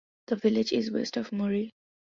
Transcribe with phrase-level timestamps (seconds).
[0.25, 1.75] The village is west of Muri.